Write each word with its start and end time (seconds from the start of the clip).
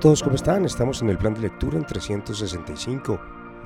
Todos, 0.00 0.22
¿cómo 0.22 0.36
están? 0.36 0.64
Estamos 0.64 1.02
en 1.02 1.10
el 1.10 1.18
plan 1.18 1.34
de 1.34 1.42
lectura 1.42 1.76
en 1.76 1.84
365, 1.84 3.20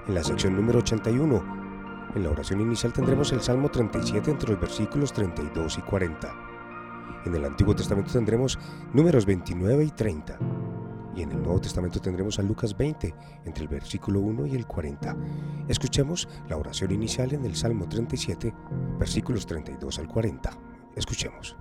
en 0.09 0.15
la 0.17 0.25
sección 0.25 0.57
número 0.57 0.81
81. 0.81 2.11
En 2.13 2.25
la 2.25 2.31
oración 2.31 2.61
inicial 2.61 2.93
tendremos 2.93 3.31
el 3.31 3.41
Salmo 3.41 3.71
37 3.71 4.33
entre 4.33 4.51
los 4.51 4.61
versículos 4.61 5.12
32 5.12 5.79
y 5.79 5.83
40. 5.83 6.35
En 7.27 7.37
el 7.37 7.45
Antiguo 7.45 7.77
Testamento 7.77 8.11
tendremos 8.11 8.59
números 8.93 9.27
29 9.27 9.85
y 9.85 9.91
30. 9.93 10.37
Y 11.15 11.23
en 11.23 11.31
el 11.31 11.41
Nuevo 11.41 11.61
Testamento 11.61 12.01
tendremos 12.01 12.37
a 12.41 12.43
Lucas 12.43 12.77
20 12.77 13.15
entre 13.45 13.62
el 13.62 13.69
versículo 13.69 14.19
1 14.19 14.47
y 14.47 14.57
el 14.57 14.67
40. 14.67 15.17
Escuchemos 15.69 16.29
la 16.49 16.57
oración 16.57 16.91
inicial 16.91 17.33
en 17.33 17.45
el 17.45 17.55
Salmo 17.55 17.89
37, 17.89 18.53
versículos 18.99 19.47
32 19.47 20.01
al 20.01 20.09
40. 20.09 20.51
Escuchemos. 20.97 21.57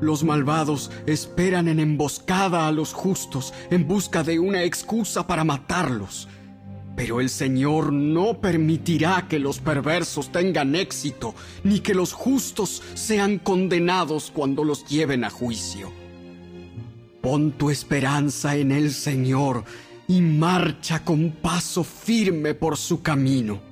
Los 0.00 0.24
malvados 0.24 0.90
esperan 1.06 1.68
en 1.68 1.80
emboscada 1.80 2.68
a 2.68 2.72
los 2.72 2.92
justos 2.92 3.54
en 3.70 3.88
busca 3.88 4.22
de 4.22 4.38
una 4.38 4.62
excusa 4.62 5.26
para 5.26 5.44
matarlos. 5.44 6.28
Pero 6.96 7.20
el 7.20 7.30
Señor 7.30 7.92
no 7.92 8.40
permitirá 8.40 9.26
que 9.28 9.38
los 9.38 9.58
perversos 9.58 10.32
tengan 10.32 10.74
éxito, 10.74 11.34
ni 11.62 11.80
que 11.80 11.94
los 11.94 12.12
justos 12.12 12.82
sean 12.94 13.38
condenados 13.38 14.30
cuando 14.30 14.64
los 14.64 14.86
lleven 14.86 15.24
a 15.24 15.30
juicio. 15.30 15.92
Pon 17.22 17.52
tu 17.52 17.70
esperanza 17.70 18.56
en 18.56 18.72
el 18.72 18.92
Señor 18.92 19.64
y 20.08 20.20
marcha 20.20 21.04
con 21.04 21.32
paso 21.32 21.84
firme 21.84 22.54
por 22.54 22.76
su 22.76 23.02
camino 23.02 23.65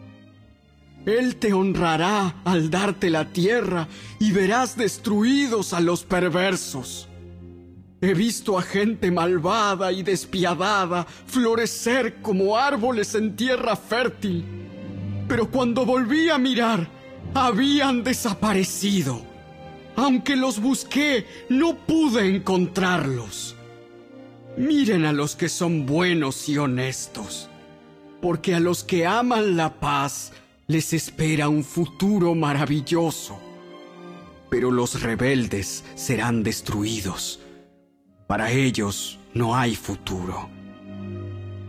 él 1.07 1.37
te 1.37 1.53
honrará 1.53 2.37
al 2.45 2.71
darte 2.71 3.11
la 3.11 3.27
tierra 3.27 3.89
y 4.19 4.33
verás 4.33 4.77
destruidos 4.77 5.73
a 5.73 5.81
los 5.81 6.05
perversos. 6.05 7.09
He 8.01 8.15
visto 8.15 8.59
a 8.59 8.63
gente 8.63 9.11
malvada 9.11 9.93
y 9.93 10.03
despiadada 10.03 11.07
florecer 11.27 12.21
como 12.23 12.57
árboles 12.57 13.15
en 13.15 13.37
tierra 13.37 13.77
fértil, 13.77 14.45
pero 15.29 15.51
cuando 15.51 15.87
volví 15.87 16.29
a 16.29 16.39
mirar, 16.39 16.89
habían 17.35 18.05
desaparecido. 18.05 19.23
Aunque 19.97 20.37
los 20.37 20.61
busqué, 20.61 21.27
no 21.49 21.77
pude 21.77 22.27
encontrarlos. 22.27 23.55
Miren 24.57 25.05
a 25.05 25.13
los 25.13 25.37
que 25.37 25.49
son 25.49 25.87
buenos 25.87 26.49
y 26.49 26.59
honestos, 26.59 27.49
porque 28.21 28.55
a 28.55 28.61
los 28.61 28.85
que 28.85 29.07
aman 29.07 29.57
la 29.57 29.81
paz, 29.81 30.33
les 30.67 30.93
espera 30.95 31.49
un 31.49 31.63
futuro 31.63 32.35
maravilloso. 32.35 33.39
Pero 34.51 34.71
los 34.71 35.03
rebeldes 35.03 35.85
serán 35.95 36.43
destruidos. 36.43 37.41
Para 38.27 38.51
ellos 38.51 39.19
no 39.35 39.57
hay 39.57 39.75
futuro. 39.75 40.49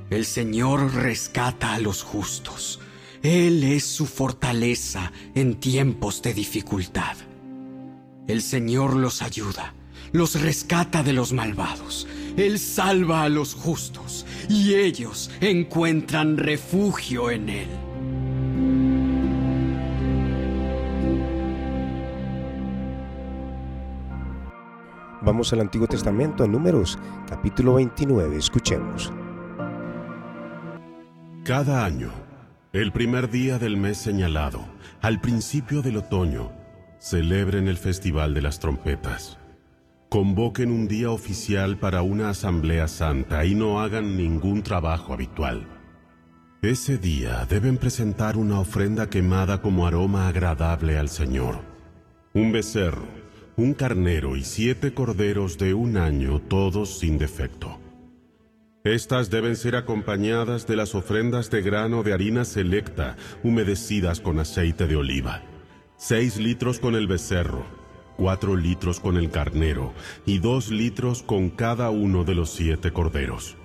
El 0.10 0.26
Señor 0.26 0.94
rescata 0.94 1.74
a 1.74 1.80
los 1.80 2.04
justos. 2.04 2.80
Él 3.24 3.64
es 3.64 3.86
su 3.86 4.06
fortaleza 4.06 5.12
en 5.34 5.56
tiempos 5.56 6.22
de 6.22 6.34
dificultad. 6.34 7.18
El 8.28 8.42
Señor 8.42 8.96
los 8.96 9.22
ayuda, 9.22 9.74
los 10.12 10.40
rescata 10.42 11.04
de 11.04 11.14
los 11.14 11.34
malvados. 11.34 12.08
Él 12.38 12.60
salva 12.60 13.24
a 13.24 13.30
los 13.30 13.56
justos 13.56 14.26
y 14.48 14.76
ellos 14.76 15.32
encuentran 15.42 16.38
refugio 16.38 17.32
en 17.32 17.50
Él. 17.50 17.85
Vamos 25.26 25.52
al 25.54 25.62
Antiguo 25.62 25.88
Testamento, 25.88 26.44
a 26.44 26.48
Números, 26.48 27.00
capítulo 27.28 27.74
29, 27.74 28.38
escuchemos. 28.38 29.12
Cada 31.44 31.84
año, 31.84 32.12
el 32.74 32.92
primer 32.92 33.32
día 33.32 33.58
del 33.58 33.76
mes 33.76 33.98
señalado, 33.98 34.64
al 35.02 35.22
principio 35.22 35.82
del 35.82 35.98
otoño, 35.98 36.52
celebren 37.00 37.68
el 37.68 37.78
Festival 37.78 38.36
de 38.36 38.44
las 38.44 38.60
Trompetas. 38.60 39.40
Convoquen 40.10 40.70
un 40.70 40.88
día 40.88 41.10
oficial 41.10 41.78
para 41.78 42.04
una 42.04 42.30
asamblea 42.30 42.88
santa 42.88 43.46
y 43.46 43.56
no 43.56 43.82
hagan 43.82 44.16
ningún 44.16 44.62
trabajo 44.62 45.12
habitual. 45.12 45.66
Ese 46.62 47.00
día 47.00 47.48
deben 47.50 47.78
presentar 47.78 48.38
una 48.38 48.60
ofrenda 48.60 49.10
quemada 49.10 49.60
como 49.60 49.88
aroma 49.88 50.28
agradable 50.28 51.00
al 51.00 51.10
Señor. 51.10 51.62
Un 52.36 52.52
becerro, 52.52 53.25
un 53.58 53.74
carnero 53.74 54.36
y 54.36 54.44
siete 54.44 54.94
corderos 54.94 55.58
de 55.58 55.74
un 55.74 55.98
año, 55.98 56.40
todos 56.40 57.00
sin 57.00 57.18
defecto. 57.18 57.80
Estas 58.84 59.30
deben 59.30 59.56
ser 59.56 59.76
acompañadas 59.76 60.68
de 60.68 60.76
las 60.76 60.94
ofrendas 60.94 61.50
de 61.50 61.62
grano 61.62 62.04
de 62.04 62.14
harina 62.14 62.46
selecta, 62.46 63.16
humedecidas 63.44 64.20
con 64.20 64.40
aceite 64.40 64.88
de 64.88 64.98
oliva. 64.98 65.42
Seis 65.98 66.38
litros 66.38 66.80
con 66.80 66.96
el 66.96 67.08
becerro, 67.08 67.66
cuatro 68.18 68.56
litros 68.56 69.00
con 69.00 69.18
el 69.18 69.32
carnero 69.32 69.94
y 70.26 70.40
dos 70.40 70.70
litros 70.70 71.24
con 71.24 71.50
cada 71.50 71.90
uno 71.90 72.26
de 72.26 72.36
los 72.36 72.52
siete 72.52 72.92
corderos. 72.92 73.56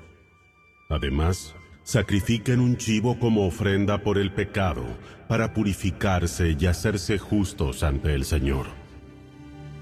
Además, 0.89 1.55
sacrifiquen 1.83 2.61
un 2.61 2.77
chivo 2.77 3.19
como 3.19 3.47
ofrenda 3.47 3.99
por 3.99 4.19
el 4.19 4.33
pecado, 4.33 4.85
para 5.29 5.53
purificarse 5.53 6.57
y 6.59 6.67
hacerse 6.67 7.19
justos 7.19 7.83
ante 7.83 8.15
el 8.15 8.25
Señor. 8.25 8.80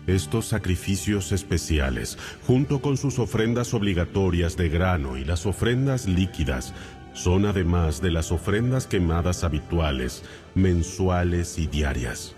Estos 0.09 0.47
sacrificios 0.47 1.33
especiales, 1.33 2.17
junto 2.47 2.81
con 2.81 2.97
sus 2.97 3.19
ofrendas 3.19 3.75
obligatorias 3.75 4.57
de 4.57 4.71
grano 4.71 5.19
y 5.19 5.25
las 5.27 5.45
ofrendas 5.45 6.07
líquidas, 6.07 6.73
son 7.13 7.45
además 7.45 8.01
de 8.01 8.11
las 8.11 8.33
ofrendas 8.33 8.87
quemadas 8.87 9.45
habituales, 9.45 10.25
mensuales 10.55 11.59
y 11.59 11.67
diarias. 11.67 12.35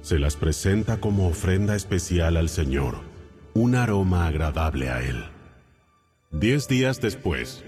Se 0.00 0.18
las 0.18 0.36
presenta 0.36 0.98
como 0.98 1.28
ofrenda 1.28 1.76
especial 1.76 2.38
al 2.38 2.48
Señor, 2.48 3.02
un 3.52 3.74
aroma 3.74 4.26
agradable 4.26 4.88
a 4.88 5.02
Él. 5.02 5.24
Diez 6.30 6.68
días 6.68 7.02
después, 7.02 7.64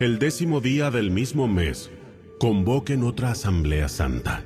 el 0.00 0.18
décimo 0.18 0.60
día 0.60 0.90
del 0.90 1.12
mismo 1.12 1.46
mes, 1.46 1.92
convoquen 2.40 3.04
otra 3.04 3.30
asamblea 3.30 3.88
santa. 3.88 4.42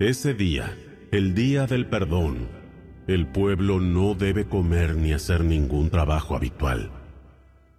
Ese 0.00 0.34
día, 0.34 0.76
el 1.12 1.36
día 1.36 1.68
del 1.68 1.86
perdón, 1.86 2.57
el 3.08 3.26
pueblo 3.26 3.80
no 3.80 4.14
debe 4.14 4.44
comer 4.44 4.94
ni 4.94 5.14
hacer 5.14 5.42
ningún 5.42 5.88
trabajo 5.88 6.36
habitual. 6.36 6.90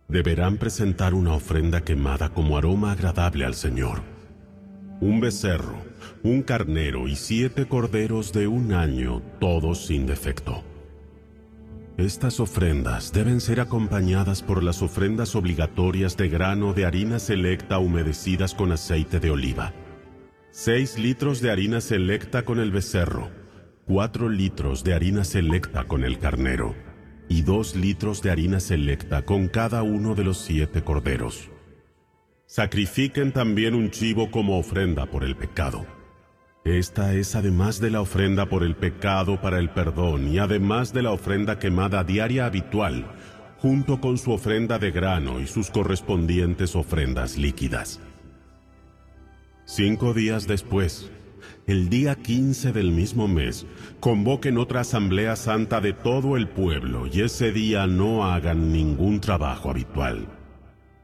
Deberán 0.08 0.58
presentar 0.58 1.14
una 1.14 1.36
ofrenda 1.36 1.82
quemada 1.82 2.30
como 2.30 2.58
aroma 2.58 2.92
agradable 2.92 3.46
al 3.46 3.54
Señor. 3.54 4.02
Un 5.02 5.20
becerro, 5.20 5.78
un 6.24 6.42
carnero 6.42 7.08
y 7.08 7.16
siete 7.16 7.68
corderos 7.68 8.34
de 8.34 8.48
un 8.48 8.74
año, 8.74 9.22
todos 9.40 9.86
sin 9.86 10.08
defecto. 10.08 10.64
Estas 11.98 12.40
ofrendas 12.40 13.14
deben 13.14 13.40
ser 13.40 13.60
acompañadas 13.60 14.42
por 14.42 14.64
las 14.64 14.82
ofrendas 14.82 15.36
obligatorias 15.36 16.18
de 16.18 16.28
grano 16.28 16.74
de 16.74 16.86
harina 16.86 17.20
selecta 17.20 17.78
humedecidas 17.78 18.56
con 18.56 18.72
aceite 18.72 19.20
de 19.20 19.30
oliva. 19.30 19.74
Seis 20.50 20.98
litros 20.98 21.40
de 21.40 21.52
harina 21.52 21.82
selecta 21.82 22.46
con 22.46 22.60
el 22.60 22.72
becerro, 22.72 23.30
4 23.90 24.30
litros 24.30 24.84
de 24.84 24.94
harina 24.94 25.24
selecta 25.24 25.86
con 25.86 26.04
el 26.04 26.20
carnero 26.20 26.76
y 27.28 27.42
2 27.42 27.76
litros 27.76 28.22
de 28.22 28.30
harina 28.30 28.60
selecta 28.60 29.24
con 29.24 29.48
cada 29.48 29.82
uno 29.82 30.14
de 30.14 30.24
los 30.24 30.38
siete 30.38 30.84
corderos. 30.84 31.50
Sacrifiquen 32.46 33.32
también 33.32 33.74
un 33.74 33.90
chivo 33.90 34.30
como 34.30 34.60
ofrenda 34.60 35.08
por 35.08 35.24
el 35.24 35.36
pecado. 35.36 35.88
Esta 36.64 37.16
es 37.16 37.36
además 37.36 37.82
de 37.82 37.90
la 37.90 38.02
ofrenda 38.02 38.46
por 38.46 38.62
el 38.62 38.76
pecado 38.76 39.42
para 39.42 39.58
el 39.58 39.72
perdón 39.72 40.28
y 40.28 40.38
además 40.38 40.94
de 40.94 41.02
la 41.02 41.12
ofrenda 41.12 41.58
quemada 41.58 42.04
diaria 42.04 42.46
habitual, 42.46 43.08
junto 43.58 44.00
con 44.00 44.20
su 44.20 44.32
ofrenda 44.32 44.78
de 44.78 44.92
grano 44.92 45.40
y 45.40 45.48
sus 45.48 45.72
correspondientes 45.72 46.76
ofrendas 46.76 47.40
líquidas. 47.40 48.00
Cinco 49.66 50.14
días 50.14 50.46
después, 50.46 51.10
el 51.70 51.88
día 51.88 52.16
15 52.16 52.72
del 52.72 52.92
mismo 52.92 53.28
mes, 53.28 53.68
convoquen 54.00 54.58
otra 54.58 54.80
asamblea 54.80 55.36
santa 55.36 55.80
de 55.82 55.94
todo 55.94 56.36
el 56.36 56.48
pueblo 56.48 57.06
y 57.06 57.22
ese 57.22 57.52
día 57.52 57.86
no 57.86 58.26
hagan 58.26 58.74
ningún 58.74 59.20
trabajo 59.20 59.70
habitual. 59.70 60.28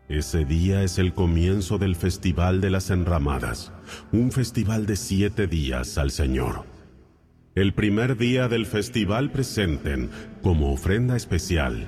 Ese 0.09 0.43
día 0.43 0.81
es 0.81 0.97
el 0.97 1.13
comienzo 1.13 1.77
del 1.77 1.95
Festival 1.95 2.61
de 2.61 2.71
las 2.71 2.89
Enramadas, 2.89 3.73
un 4.11 4.31
festival 4.31 4.87
de 4.87 4.95
siete 4.95 5.45
días 5.45 5.99
al 5.99 6.09
Señor. 6.09 6.65
El 7.53 7.75
primer 7.75 8.17
día 8.17 8.47
del 8.47 8.65
festival 8.65 9.29
presenten, 9.31 10.09
como 10.41 10.73
ofrenda 10.73 11.15
especial, 11.15 11.87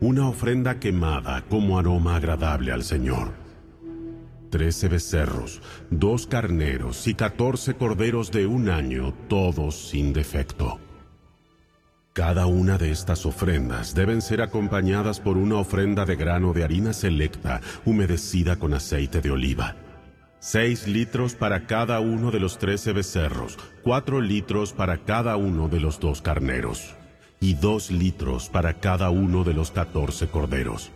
una 0.00 0.28
ofrenda 0.28 0.78
quemada 0.78 1.42
como 1.48 1.76
aroma 1.76 2.14
agradable 2.14 2.70
al 2.70 2.84
Señor 2.84 3.41
trece 4.52 4.86
becerros, 4.86 5.62
dos 5.90 6.26
carneros 6.26 7.08
y 7.08 7.14
catorce 7.14 7.74
corderos 7.74 8.30
de 8.30 8.46
un 8.46 8.68
año, 8.68 9.14
todos 9.26 9.88
sin 9.88 10.12
defecto. 10.12 10.78
Cada 12.12 12.44
una 12.44 12.76
de 12.76 12.90
estas 12.90 13.24
ofrendas 13.24 13.94
deben 13.94 14.20
ser 14.20 14.42
acompañadas 14.42 15.20
por 15.20 15.38
una 15.38 15.56
ofrenda 15.56 16.04
de 16.04 16.16
grano 16.16 16.52
de 16.52 16.64
harina 16.64 16.92
selecta 16.92 17.62
humedecida 17.86 18.56
con 18.56 18.74
aceite 18.74 19.22
de 19.22 19.30
oliva. 19.30 19.74
Seis 20.38 20.86
litros 20.86 21.34
para 21.34 21.66
cada 21.66 22.00
uno 22.00 22.30
de 22.30 22.40
los 22.40 22.58
trece 22.58 22.92
becerros, 22.92 23.58
cuatro 23.82 24.20
litros 24.20 24.74
para 24.74 24.98
cada 24.98 25.36
uno 25.36 25.68
de 25.68 25.80
los 25.80 25.98
dos 25.98 26.20
carneros, 26.20 26.94
y 27.40 27.54
dos 27.54 27.90
litros 27.90 28.50
para 28.50 28.74
cada 28.74 29.08
uno 29.08 29.44
de 29.44 29.54
los 29.54 29.70
catorce 29.70 30.26
corderos. 30.26 30.90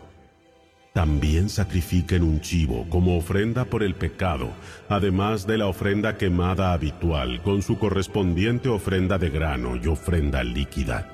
También 0.96 1.50
sacrifiquen 1.50 2.22
un 2.22 2.40
chivo 2.40 2.86
como 2.88 3.18
ofrenda 3.18 3.66
por 3.66 3.82
el 3.82 3.94
pecado, 3.94 4.48
además 4.88 5.46
de 5.46 5.58
la 5.58 5.66
ofrenda 5.66 6.16
quemada 6.16 6.72
habitual 6.72 7.42
con 7.42 7.60
su 7.60 7.78
correspondiente 7.78 8.70
ofrenda 8.70 9.18
de 9.18 9.28
grano 9.28 9.76
y 9.76 9.88
ofrenda 9.88 10.42
líquida. 10.42 11.06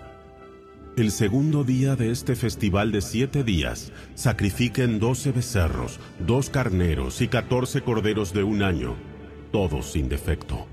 El 0.96 1.10
segundo 1.10 1.64
día 1.64 1.96
de 1.96 2.12
este 2.12 2.36
festival 2.36 2.92
de 2.92 3.00
siete 3.00 3.42
días, 3.42 3.90
sacrifiquen 4.14 5.00
doce 5.00 5.32
becerros, 5.32 5.98
dos 6.24 6.48
carneros 6.48 7.20
y 7.20 7.26
catorce 7.26 7.82
corderos 7.82 8.32
de 8.32 8.44
un 8.44 8.62
año, 8.62 8.94
todos 9.50 9.90
sin 9.90 10.08
defecto. 10.08 10.68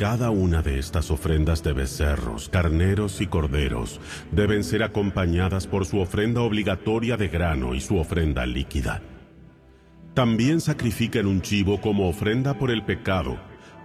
Cada 0.00 0.30
una 0.30 0.62
de 0.62 0.78
estas 0.78 1.10
ofrendas 1.10 1.62
de 1.62 1.74
becerros, 1.74 2.48
carneros 2.48 3.20
y 3.20 3.26
corderos 3.26 4.00
deben 4.32 4.64
ser 4.64 4.82
acompañadas 4.82 5.66
por 5.66 5.84
su 5.84 6.00
ofrenda 6.00 6.40
obligatoria 6.40 7.18
de 7.18 7.28
grano 7.28 7.74
y 7.74 7.82
su 7.82 7.98
ofrenda 7.98 8.46
líquida. 8.46 9.02
También 10.14 10.62
sacrifiquen 10.62 11.26
un 11.26 11.42
chivo 11.42 11.82
como 11.82 12.08
ofrenda 12.08 12.54
por 12.54 12.70
el 12.70 12.82
pecado, 12.82 13.36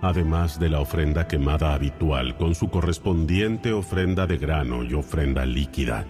además 0.02 0.58
de 0.58 0.70
la 0.70 0.80
ofrenda 0.80 1.28
quemada 1.28 1.74
habitual 1.74 2.38
con 2.38 2.56
su 2.56 2.70
correspondiente 2.70 3.74
ofrenda 3.74 4.26
de 4.26 4.38
grano 4.38 4.86
y 4.86 4.94
ofrenda 4.94 5.46
líquida. 5.46 6.06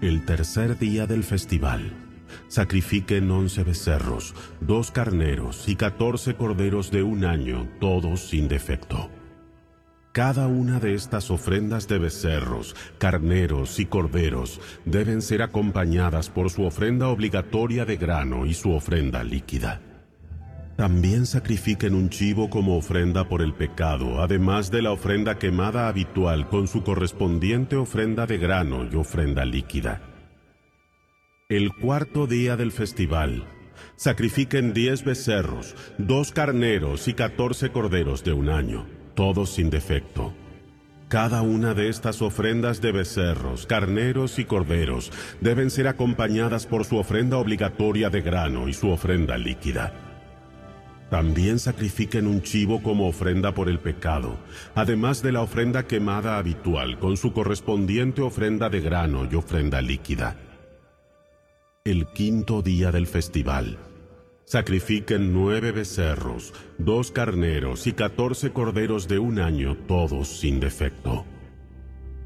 El 0.00 0.24
tercer 0.24 0.78
día 0.78 1.06
del 1.06 1.24
festival, 1.24 2.03
sacrifiquen 2.48 3.30
once 3.30 3.62
becerros, 3.62 4.34
dos 4.60 4.90
carneros 4.90 5.68
y 5.68 5.76
catorce 5.76 6.34
corderos 6.34 6.90
de 6.90 7.02
un 7.02 7.24
año, 7.24 7.68
todos 7.80 8.20
sin 8.20 8.48
defecto. 8.48 9.10
Cada 10.14 10.46
una 10.46 10.78
de 10.78 10.94
estas 10.94 11.32
ofrendas 11.32 11.88
de 11.88 11.98
becerros, 11.98 12.76
carneros 12.98 13.80
y 13.80 13.86
corderos 13.86 14.60
deben 14.84 15.20
ser 15.20 15.42
acompañadas 15.42 16.30
por 16.30 16.50
su 16.50 16.62
ofrenda 16.62 17.08
obligatoria 17.08 17.84
de 17.84 17.96
grano 17.96 18.46
y 18.46 18.54
su 18.54 18.70
ofrenda 18.72 19.24
líquida. 19.24 19.80
También 20.76 21.26
sacrifiquen 21.26 21.96
un 21.96 22.10
chivo 22.10 22.48
como 22.48 22.76
ofrenda 22.76 23.28
por 23.28 23.42
el 23.42 23.54
pecado, 23.54 24.22
además 24.22 24.70
de 24.70 24.82
la 24.82 24.92
ofrenda 24.92 25.36
quemada 25.36 25.88
habitual 25.88 26.48
con 26.48 26.68
su 26.68 26.84
correspondiente 26.84 27.74
ofrenda 27.74 28.24
de 28.24 28.38
grano 28.38 28.84
y 28.88 28.94
ofrenda 28.94 29.44
líquida. 29.44 30.13
El 31.54 31.72
cuarto 31.72 32.26
día 32.26 32.56
del 32.56 32.72
festival, 32.72 33.44
sacrifiquen 33.94 34.72
diez 34.72 35.04
becerros, 35.04 35.76
dos 35.98 36.32
carneros 36.32 37.06
y 37.06 37.14
catorce 37.14 37.70
corderos 37.70 38.24
de 38.24 38.32
un 38.32 38.48
año, 38.48 38.86
todos 39.14 39.50
sin 39.50 39.70
defecto. 39.70 40.34
Cada 41.06 41.42
una 41.42 41.72
de 41.72 41.90
estas 41.90 42.22
ofrendas 42.22 42.80
de 42.80 42.90
becerros, 42.90 43.66
carneros 43.66 44.40
y 44.40 44.46
corderos 44.46 45.12
deben 45.40 45.70
ser 45.70 45.86
acompañadas 45.86 46.66
por 46.66 46.84
su 46.84 46.96
ofrenda 46.96 47.36
obligatoria 47.36 48.10
de 48.10 48.20
grano 48.20 48.66
y 48.68 48.72
su 48.72 48.90
ofrenda 48.90 49.38
líquida. 49.38 49.92
También 51.08 51.60
sacrifiquen 51.60 52.26
un 52.26 52.42
chivo 52.42 52.82
como 52.82 53.06
ofrenda 53.06 53.54
por 53.54 53.68
el 53.68 53.78
pecado, 53.78 54.38
además 54.74 55.22
de 55.22 55.30
la 55.30 55.42
ofrenda 55.42 55.86
quemada 55.86 56.36
habitual 56.36 56.98
con 56.98 57.16
su 57.16 57.32
correspondiente 57.32 58.22
ofrenda 58.22 58.68
de 58.70 58.80
grano 58.80 59.28
y 59.30 59.36
ofrenda 59.36 59.80
líquida. 59.80 60.36
El 61.86 62.06
quinto 62.06 62.62
día 62.62 62.90
del 62.92 63.06
festival, 63.06 63.76
sacrifiquen 64.46 65.34
nueve 65.34 65.70
becerros, 65.70 66.54
dos 66.78 67.10
carneros 67.10 67.86
y 67.86 67.92
catorce 67.92 68.54
corderos 68.54 69.06
de 69.06 69.18
un 69.18 69.38
año, 69.38 69.76
todos 69.86 70.28
sin 70.28 70.60
defecto. 70.60 71.26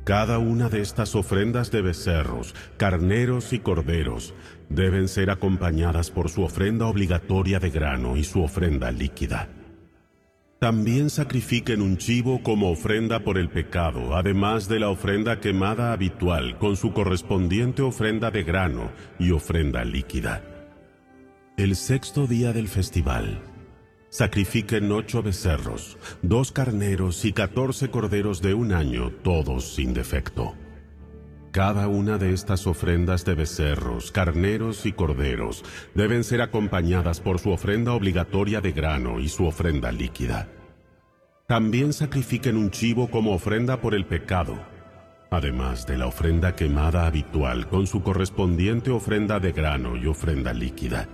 Cada 0.04 0.38
una 0.38 0.68
de 0.68 0.80
estas 0.80 1.16
ofrendas 1.16 1.72
de 1.72 1.82
becerros, 1.82 2.54
carneros 2.76 3.52
y 3.52 3.58
corderos 3.58 4.32
deben 4.68 5.08
ser 5.08 5.28
acompañadas 5.28 6.12
por 6.12 6.30
su 6.30 6.44
ofrenda 6.44 6.86
obligatoria 6.86 7.58
de 7.58 7.70
grano 7.70 8.16
y 8.16 8.22
su 8.22 8.44
ofrenda 8.44 8.92
líquida. 8.92 9.48
También 10.58 11.08
sacrifiquen 11.08 11.80
un 11.80 11.98
chivo 11.98 12.42
como 12.42 12.70
ofrenda 12.70 13.20
por 13.20 13.38
el 13.38 13.48
pecado, 13.48 14.16
además 14.16 14.68
de 14.68 14.80
la 14.80 14.90
ofrenda 14.90 15.38
quemada 15.38 15.92
habitual 15.92 16.58
con 16.58 16.76
su 16.76 16.92
correspondiente 16.92 17.82
ofrenda 17.82 18.32
de 18.32 18.42
grano 18.42 18.90
y 19.20 19.30
ofrenda 19.30 19.84
líquida. 19.84 20.42
El 21.56 21.76
sexto 21.76 22.26
día 22.26 22.52
del 22.52 22.66
festival, 22.66 23.40
Sacrifiquen 24.10 24.90
ocho 24.90 25.22
becerros, 25.22 25.98
dos 26.22 26.50
carneros 26.50 27.26
y 27.26 27.32
catorce 27.32 27.90
corderos 27.90 28.40
de 28.40 28.54
un 28.54 28.72
año, 28.72 29.10
todos 29.22 29.74
sin 29.74 29.92
defecto. 29.92 30.54
Cada 31.50 31.88
una 31.88 32.18
de 32.18 32.34
estas 32.34 32.66
ofrendas 32.66 33.24
de 33.24 33.34
becerros, 33.34 34.12
carneros 34.12 34.84
y 34.84 34.92
corderos 34.92 35.64
deben 35.94 36.22
ser 36.22 36.42
acompañadas 36.42 37.20
por 37.20 37.38
su 37.38 37.50
ofrenda 37.50 37.94
obligatoria 37.94 38.60
de 38.60 38.72
grano 38.72 39.18
y 39.18 39.28
su 39.28 39.46
ofrenda 39.46 39.90
líquida. 39.90 40.48
También 41.46 41.94
sacrifiquen 41.94 42.58
un 42.58 42.70
chivo 42.70 43.10
como 43.10 43.32
ofrenda 43.32 43.80
por 43.80 43.94
el 43.94 44.04
pecado, 44.04 44.58
además 45.30 45.86
de 45.86 45.96
la 45.96 46.06
ofrenda 46.06 46.54
quemada 46.54 47.06
habitual 47.06 47.66
con 47.68 47.86
su 47.86 48.02
correspondiente 48.02 48.90
ofrenda 48.90 49.40
de 49.40 49.52
grano 49.52 49.96
y 49.96 50.06
ofrenda 50.06 50.52
líquida. 50.52 51.08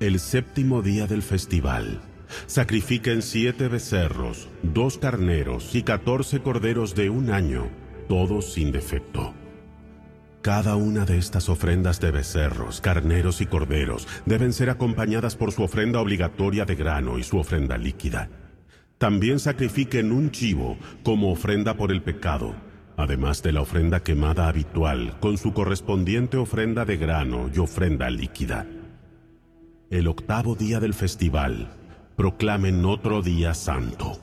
El 0.00 0.20
séptimo 0.20 0.80
día 0.80 1.06
del 1.06 1.22
festival, 1.22 2.00
sacrifiquen 2.46 3.20
siete 3.20 3.68
becerros, 3.68 4.48
dos 4.62 4.96
carneros 4.96 5.74
y 5.74 5.82
catorce 5.82 6.40
corderos 6.40 6.94
de 6.94 7.10
un 7.10 7.30
año, 7.30 7.68
todos 8.08 8.52
sin 8.52 8.72
defecto. 8.72 9.34
Cada 10.42 10.76
una 10.76 11.04
de 11.04 11.18
estas 11.18 11.48
ofrendas 11.48 12.00
de 12.00 12.10
becerros, 12.10 12.80
carneros 12.80 13.40
y 13.40 13.46
corderos 13.46 14.08
deben 14.24 14.52
ser 14.52 14.70
acompañadas 14.70 15.36
por 15.36 15.52
su 15.52 15.62
ofrenda 15.62 16.00
obligatoria 16.00 16.64
de 16.64 16.74
grano 16.74 17.18
y 17.18 17.22
su 17.22 17.38
ofrenda 17.38 17.78
líquida. 17.78 18.30
También 18.98 19.38
sacrifiquen 19.38 20.10
un 20.10 20.30
chivo 20.30 20.76
como 21.04 21.30
ofrenda 21.30 21.74
por 21.74 21.92
el 21.92 22.02
pecado, 22.02 22.54
además 22.96 23.42
de 23.42 23.52
la 23.52 23.60
ofrenda 23.60 24.02
quemada 24.02 24.48
habitual 24.48 25.20
con 25.20 25.38
su 25.38 25.52
correspondiente 25.52 26.36
ofrenda 26.36 26.84
de 26.84 26.96
grano 26.96 27.50
y 27.54 27.58
ofrenda 27.58 28.10
líquida 28.10 28.66
el 29.90 30.06
octavo 30.06 30.54
día 30.54 30.80
del 30.80 30.92
festival, 30.92 31.70
proclamen 32.14 32.84
otro 32.84 33.22
día 33.22 33.54
santo. 33.54 34.20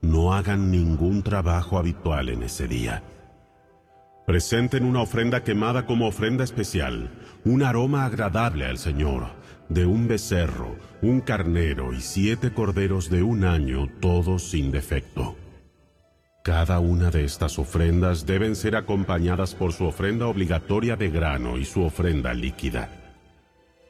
No 0.00 0.32
hagan 0.32 0.70
ningún 0.70 1.22
trabajo 1.22 1.78
habitual 1.78 2.30
en 2.30 2.42
ese 2.42 2.66
día. 2.66 3.02
Presenten 4.32 4.86
una 4.86 5.02
ofrenda 5.02 5.44
quemada 5.44 5.84
como 5.84 6.06
ofrenda 6.06 6.42
especial, 6.42 7.10
un 7.44 7.62
aroma 7.62 8.06
agradable 8.06 8.64
al 8.64 8.78
Señor, 8.78 9.26
de 9.68 9.84
un 9.84 10.08
becerro, 10.08 10.74
un 11.02 11.20
carnero 11.20 11.92
y 11.92 12.00
siete 12.00 12.50
corderos 12.54 13.10
de 13.10 13.22
un 13.22 13.44
año, 13.44 13.90
todos 14.00 14.44
sin 14.44 14.70
defecto. 14.70 15.36
Cada 16.42 16.80
una 16.80 17.10
de 17.10 17.26
estas 17.26 17.58
ofrendas 17.58 18.24
deben 18.24 18.56
ser 18.56 18.74
acompañadas 18.74 19.54
por 19.54 19.74
su 19.74 19.84
ofrenda 19.84 20.26
obligatoria 20.28 20.96
de 20.96 21.10
grano 21.10 21.58
y 21.58 21.66
su 21.66 21.82
ofrenda 21.82 22.32
líquida. 22.32 22.88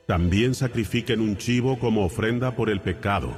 También 0.09 0.57
sacrifiquen 0.57 1.21
un 1.21 1.37
chivo 1.37 1.79
como 1.79 2.05
ofrenda 2.05 2.57
por 2.57 2.69
el 2.69 2.81
pecado, 2.81 3.33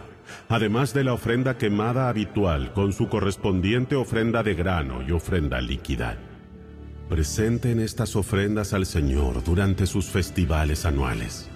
además 0.49 0.95
de 0.95 1.05
la 1.05 1.13
ofrenda 1.13 1.59
quemada 1.59 2.09
habitual 2.09 2.73
con 2.73 2.95
su 2.95 3.11
correspondiente 3.11 3.95
ofrenda 3.95 4.43
de 4.43 4.55
grano 4.55 5.03
y 5.07 5.13
ofrenda 5.13 5.61
líquida. 5.61 6.17
Presenten 7.09 7.81
estas 7.81 8.17
ofrendas 8.17 8.73
al 8.73 8.87
Señor 8.87 9.45
durante 9.45 9.87
sus 9.87 10.07
festivales 10.07 10.87
anuales. 10.87 11.51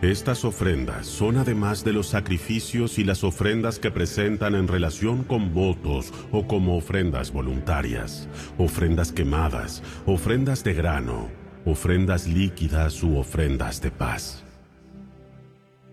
Estas 0.00 0.46
ofrendas 0.46 1.06
son 1.06 1.36
además 1.36 1.84
de 1.84 1.92
los 1.92 2.06
sacrificios 2.08 2.98
y 2.98 3.04
las 3.04 3.22
ofrendas 3.22 3.78
que 3.78 3.90
presentan 3.90 4.54
en 4.54 4.66
relación 4.66 5.24
con 5.24 5.52
votos 5.52 6.14
o 6.32 6.46
como 6.46 6.78
ofrendas 6.78 7.30
voluntarias, 7.30 8.26
ofrendas 8.56 9.12
quemadas, 9.12 9.82
ofrendas 10.06 10.64
de 10.64 10.72
grano, 10.72 11.28
ofrendas 11.66 12.26
líquidas 12.26 13.02
u 13.02 13.18
ofrendas 13.18 13.82
de 13.82 13.90
paz. 13.90 14.42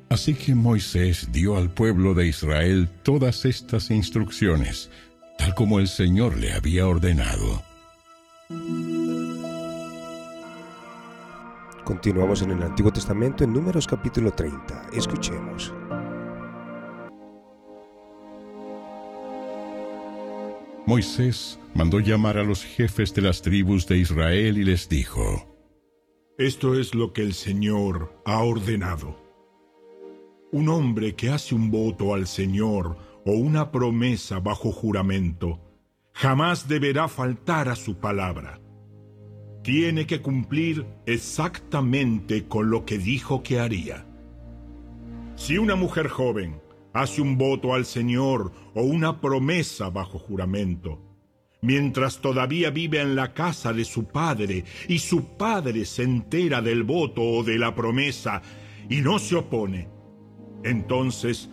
Así 0.07 0.33
que 0.33 0.55
Moisés 0.55 1.27
dio 1.33 1.57
al 1.57 1.69
pueblo 1.69 2.13
de 2.13 2.27
Israel 2.27 2.87
todas 3.03 3.43
estas 3.43 3.91
instrucciones, 3.91 4.89
tal 5.37 5.53
como 5.53 5.81
el 5.81 5.89
Señor 5.89 6.37
le 6.37 6.53
había 6.53 6.87
ordenado. 6.87 7.66
Continuamos 11.83 12.41
en 12.43 12.51
el 12.51 12.63
Antiguo 12.63 12.93
Testamento 12.93 13.43
en 13.43 13.51
Números 13.51 13.85
capítulo 13.85 14.31
30. 14.31 14.91
Escuchemos. 14.93 15.73
Moisés 20.85 21.59
mandó 21.73 21.99
llamar 21.99 22.37
a 22.37 22.43
los 22.43 22.63
jefes 22.63 23.13
de 23.13 23.21
las 23.21 23.41
tribus 23.41 23.85
de 23.85 23.97
Israel 23.97 24.57
y 24.57 24.63
les 24.63 24.87
dijo, 24.87 25.45
Esto 26.37 26.79
es 26.79 26.95
lo 26.95 27.11
que 27.11 27.23
el 27.23 27.33
Señor 27.33 28.21
ha 28.25 28.41
ordenado. 28.43 29.17
Un 30.53 30.69
hombre 30.69 31.15
que 31.15 31.31
hace 31.31 31.53
un 31.53 31.69
voto 31.69 32.13
al 32.13 32.27
Señor 32.27 32.97
o 33.25 33.31
una 33.33 33.73
promesa 33.73 34.39
bajo 34.39 34.71
juramento, 34.71 35.66
jamás 36.17 36.67
deberá 36.67 37.07
faltar 37.07 37.69
a 37.69 37.75
su 37.75 37.99
palabra. 37.99 38.59
Tiene 39.63 40.07
que 40.07 40.19
cumplir 40.19 40.87
exactamente 41.05 42.47
con 42.47 42.71
lo 42.71 42.85
que 42.85 42.97
dijo 42.97 43.43
que 43.43 43.59
haría. 43.59 44.03
Si 45.35 45.59
una 45.59 45.75
mujer 45.75 46.07
joven 46.07 46.59
hace 46.93 47.21
un 47.21 47.37
voto 47.37 47.75
al 47.75 47.85
Señor 47.85 48.51
o 48.73 48.81
una 48.81 49.21
promesa 49.21 49.91
bajo 49.91 50.17
juramento, 50.17 50.99
mientras 51.61 52.19
todavía 52.19 52.71
vive 52.71 52.99
en 52.99 53.15
la 53.15 53.35
casa 53.35 53.71
de 53.71 53.85
su 53.85 54.05
padre 54.05 54.63
y 54.87 54.97
su 54.97 55.37
padre 55.37 55.85
se 55.85 56.01
entera 56.01 56.63
del 56.63 56.81
voto 56.81 57.21
o 57.21 57.43
de 57.43 57.59
la 57.59 57.75
promesa 57.75 58.41
y 58.89 59.01
no 59.01 59.19
se 59.19 59.35
opone, 59.35 59.87
entonces 60.63 61.51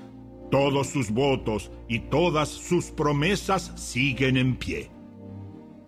todos 0.51 0.89
sus 0.89 1.11
votos 1.11 1.71
y 1.89 2.01
todas 2.01 2.49
sus 2.49 2.91
promesas 2.91 3.73
siguen 3.77 4.37
en 4.37 4.57
pie. 4.57 4.91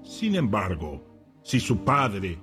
Sin 0.03 0.35
embargo, 0.35 1.03
si 1.43 1.61
su 1.61 1.85
padre, 1.85 2.39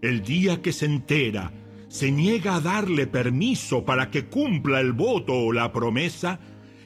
el 0.00 0.22
día 0.22 0.62
que 0.62 0.72
se 0.72 0.86
entera, 0.86 1.52
se 1.88 2.10
niega 2.10 2.56
a 2.56 2.60
darle 2.60 3.06
permiso 3.06 3.84
para 3.84 4.10
que 4.10 4.26
cumpla 4.26 4.80
el 4.80 4.92
voto 4.92 5.32
o 5.32 5.52
la 5.52 5.72
promesa, 5.72 6.40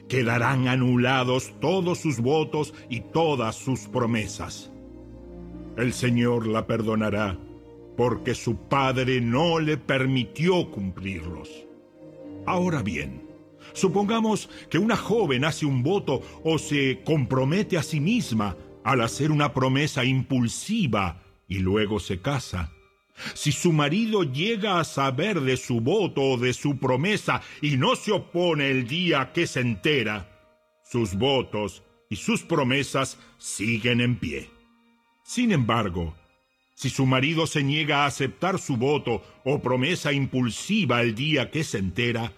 quedarán 0.07 0.67
anulados 0.67 1.53
todos 1.59 1.99
sus 1.99 2.19
votos 2.19 2.73
y 2.89 3.01
todas 3.01 3.55
sus 3.55 3.87
promesas. 3.87 4.71
El 5.77 5.93
Señor 5.93 6.47
la 6.47 6.67
perdonará 6.67 7.39
porque 7.95 8.33
su 8.33 8.55
padre 8.55 9.19
no 9.19 9.59
le 9.59 9.77
permitió 9.77 10.71
cumplirlos. 10.71 11.49
Ahora 12.45 12.81
bien, 12.81 13.28
supongamos 13.73 14.49
que 14.69 14.77
una 14.77 14.97
joven 14.97 15.45
hace 15.45 15.65
un 15.65 15.83
voto 15.83 16.21
o 16.43 16.57
se 16.57 17.01
compromete 17.05 17.77
a 17.77 17.83
sí 17.83 17.99
misma 17.99 18.55
al 18.83 19.01
hacer 19.01 19.31
una 19.31 19.53
promesa 19.53 20.03
impulsiva 20.05 21.21
y 21.47 21.59
luego 21.59 21.99
se 21.99 22.21
casa. 22.21 22.71
Si 23.33 23.51
su 23.51 23.73
marido 23.73 24.23
llega 24.23 24.79
a 24.79 24.83
saber 24.83 25.41
de 25.41 25.57
su 25.57 25.81
voto 25.81 26.21
o 26.21 26.37
de 26.37 26.53
su 26.53 26.77
promesa 26.77 27.41
y 27.61 27.77
no 27.77 27.95
se 27.95 28.11
opone 28.11 28.69
el 28.69 28.87
día 28.87 29.31
que 29.33 29.45
se 29.45 29.59
entera, 29.59 30.29
sus 30.83 31.15
votos 31.15 31.83
y 32.09 32.15
sus 32.15 32.43
promesas 32.43 33.19
siguen 33.37 34.01
en 34.01 34.17
pie. 34.17 34.49
Sin 35.23 35.51
embargo, 35.51 36.15
si 36.73 36.89
su 36.89 37.05
marido 37.05 37.45
se 37.45 37.61
niega 37.61 38.03
a 38.03 38.05
aceptar 38.05 38.57
su 38.57 38.77
voto 38.77 39.21
o 39.43 39.61
promesa 39.61 40.13
impulsiva 40.13 41.01
el 41.01 41.13
día 41.13 41.51
que 41.51 41.63
se 41.63 41.77
entera, 41.77 42.31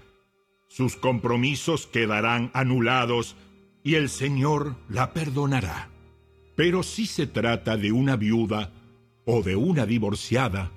sus 0.72 0.96
compromisos 0.96 1.86
quedarán 1.86 2.50
anulados 2.54 3.36
y 3.84 3.96
el 3.96 4.08
Señor 4.08 4.78
la 4.88 5.12
perdonará. 5.12 5.90
Pero 6.56 6.82
si 6.82 7.08
se 7.08 7.28
trata 7.28 7.76
de 7.76 7.92
una 7.92 8.16
viuda 8.16 8.72
o 9.26 9.44
de 9.44 9.58
una 9.58 9.86
divorciada, 9.86 10.72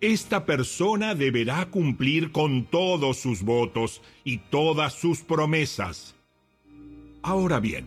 esta 0.00 0.46
persona 0.46 1.16
deberá 1.16 1.66
cumplir 1.70 2.30
con 2.30 2.66
todos 2.66 3.16
sus 3.16 3.42
votos 3.42 4.00
y 4.22 4.38
todas 4.38 4.92
sus 4.92 5.22
promesas. 5.22 6.14
Ahora 7.20 7.58
bien, 7.58 7.86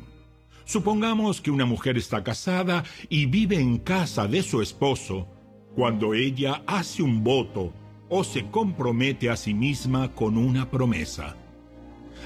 supongamos 0.65 1.39
que 1.39 1.51
una 1.51 1.65
mujer 1.65 1.97
está 1.97 2.21
casada 2.21 2.83
y 3.07 3.27
vive 3.27 3.55
en 3.55 3.77
casa 3.77 4.27
de 4.27 4.43
su 4.43 4.61
esposo 4.61 5.25
cuando 5.73 6.13
ella 6.13 6.63
hace 6.67 7.01
un 7.01 7.23
voto 7.23 7.73
o 8.09 8.23
se 8.23 8.49
compromete 8.49 9.29
a 9.29 9.35
sí 9.35 9.53
misma 9.53 10.13
con 10.13 10.37
una 10.37 10.69
promesa. 10.69 11.35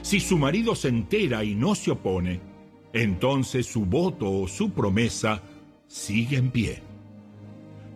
Si 0.01 0.19
su 0.19 0.37
marido 0.37 0.75
se 0.75 0.87
entera 0.87 1.43
y 1.43 1.55
no 1.55 1.75
se 1.75 1.91
opone, 1.91 2.39
entonces 2.93 3.65
su 3.65 3.85
voto 3.85 4.31
o 4.31 4.47
su 4.47 4.71
promesa 4.71 5.41
sigue 5.87 6.37
en 6.37 6.51
pie. 6.51 6.81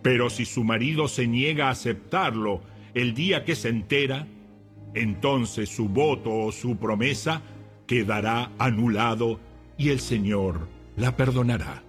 Pero 0.02 0.30
si 0.30 0.44
su 0.44 0.64
marido 0.64 1.08
se 1.08 1.26
niega 1.26 1.68
a 1.68 1.70
aceptarlo 1.70 2.60
el 2.94 3.14
día 3.14 3.44
que 3.44 3.56
se 3.56 3.68
entera, 3.68 4.26
entonces 4.94 5.68
su 5.68 5.88
voto 5.88 6.34
o 6.34 6.52
su 6.52 6.76
promesa 6.76 7.42
quedará 7.86 8.52
anulado 8.58 9.40
y 9.76 9.90
el 9.90 10.00
Señor 10.00 10.68
la 10.96 11.16
perdonará. 11.16 11.87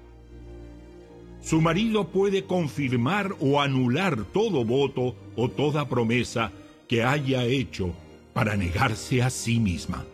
Su 1.49 1.61
marido 1.61 2.09
puede 2.09 2.43
confirmar 2.43 3.35
o 3.39 3.59
anular 3.59 4.23
todo 4.23 4.63
voto 4.63 5.15
o 5.35 5.49
toda 5.49 5.89
promesa 5.89 6.51
que 6.87 7.01
haya 7.03 7.43
hecho 7.43 7.91
para 8.33 8.55
negarse 8.55 9.23
a 9.23 9.31
sí 9.31 9.59
misma. 9.59 10.05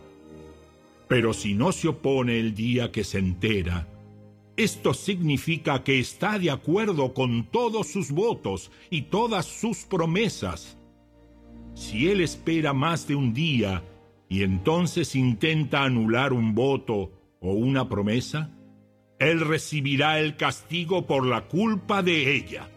Pero 1.10 1.34
si 1.34 1.54
no 1.54 1.74
se 1.74 1.90
opone 1.90 2.40
el 2.40 2.56
día 2.56 2.94
que 2.94 3.04
se 3.04 3.20
entera, 3.20 3.86
esto 4.56 4.94
significa 4.94 5.84
que 5.84 6.00
está 6.00 6.40
de 6.40 6.52
acuerdo 6.52 7.14
con 7.14 7.44
todos 7.52 7.88
sus 7.88 8.12
votos 8.12 8.72
y 8.90 9.02
todas 9.02 9.46
sus 9.46 9.80
promesas. 9.80 10.78
Si 11.74 12.08
él 12.08 12.22
espera 12.22 12.72
más 12.72 13.10
de 13.10 13.16
un 13.16 13.34
día 13.34 13.84
y 14.30 14.44
entonces 14.44 15.18
intenta 15.18 15.84
anular 15.84 16.32
un 16.32 16.56
voto 16.56 17.12
o 17.42 17.52
una 17.52 17.90
promesa, 17.90 18.55
él 19.20 19.42
recibirá 19.42 20.20
el 20.20 20.36
castigo 20.36 21.06
por 21.06 21.26
la 21.26 21.42
culpa 21.42 22.04
de 22.04 22.36
ella. 22.36 22.70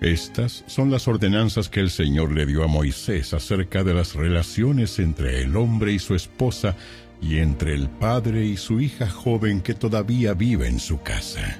Estas 0.00 0.64
son 0.66 0.90
las 0.90 1.08
ordenanzas 1.08 1.68
que 1.68 1.80
el 1.80 1.90
Señor 1.90 2.32
le 2.32 2.46
dio 2.46 2.64
a 2.64 2.66
Moisés 2.66 3.34
acerca 3.34 3.84
de 3.84 3.92
las 3.92 4.14
relaciones 4.14 4.98
entre 4.98 5.42
el 5.42 5.56
hombre 5.56 5.92
y 5.92 5.98
su 5.98 6.14
esposa 6.14 6.74
y 7.20 7.38
entre 7.38 7.74
el 7.74 7.90
padre 7.90 8.46
y 8.46 8.56
su 8.56 8.80
hija 8.80 9.10
joven 9.10 9.60
que 9.60 9.74
todavía 9.74 10.32
vive 10.32 10.68
en 10.68 10.80
su 10.80 11.02
casa. 11.02 11.58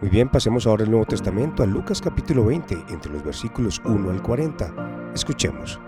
Muy 0.00 0.10
bien, 0.10 0.28
pasemos 0.28 0.66
ahora 0.66 0.84
al 0.84 0.90
Nuevo 0.90 1.06
Testamento, 1.06 1.62
a 1.62 1.66
Lucas 1.66 2.00
capítulo 2.00 2.44
20, 2.44 2.84
entre 2.90 3.10
los 3.10 3.24
versículos 3.24 3.80
1 3.84 4.10
al 4.10 4.22
40. 4.22 5.12
Escuchemos. 5.14 5.80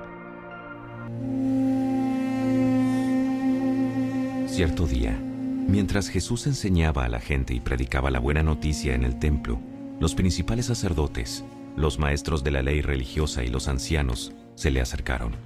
Cierto 4.56 4.86
día, 4.86 5.12
mientras 5.12 6.08
Jesús 6.08 6.46
enseñaba 6.46 7.04
a 7.04 7.10
la 7.10 7.20
gente 7.20 7.52
y 7.52 7.60
predicaba 7.60 8.10
la 8.10 8.20
buena 8.20 8.42
noticia 8.42 8.94
en 8.94 9.04
el 9.04 9.18
templo, 9.18 9.60
los 10.00 10.14
principales 10.14 10.64
sacerdotes, 10.64 11.44
los 11.76 11.98
maestros 11.98 12.42
de 12.42 12.52
la 12.52 12.62
ley 12.62 12.80
religiosa 12.80 13.44
y 13.44 13.48
los 13.48 13.68
ancianos 13.68 14.32
se 14.54 14.70
le 14.70 14.80
acercaron. 14.80 15.36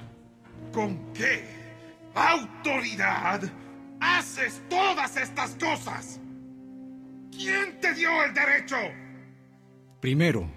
¿Con 0.73 1.12
qué 1.12 1.43
autoridad 2.14 3.43
haces 3.99 4.62
todas 4.71 5.17
estas 5.17 5.57
cosas? 5.57 6.21
¿Quién 7.33 7.81
te 7.81 7.93
dio 7.95 8.11
el 8.25 8.33
derecho? 8.33 8.76
Primero, 9.99 10.49